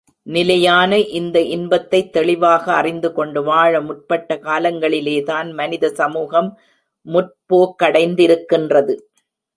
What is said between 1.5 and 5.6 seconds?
இன்பத்தைத் தெளிவாக அறிந்து கொண்டு வாழ முற்பட்ட காலங்களிலேதான்